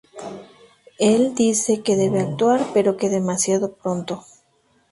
Él 0.97 1.35
dice 1.35 1.83
que 1.83 1.95
debe 1.95 2.21
actuar 2.21 2.65
pero 2.73 2.97
que 2.97 3.07
demasiado 3.07 3.73
pronto. 3.73 4.25